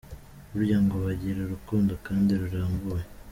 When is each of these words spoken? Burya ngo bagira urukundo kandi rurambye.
Burya 0.51 0.77
ngo 0.83 0.95
bagira 1.05 1.39
urukundo 1.41 1.93
kandi 2.05 2.31
rurambye. 2.41 2.99